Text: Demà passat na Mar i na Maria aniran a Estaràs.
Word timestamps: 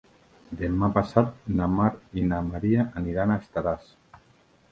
Demà 0.61 0.87
passat 0.93 1.43
na 1.59 1.67
Mar 1.73 1.91
i 2.21 2.25
na 2.31 2.39
Maria 2.47 2.85
aniran 3.03 3.35
a 3.35 3.35
Estaràs. 3.43 3.93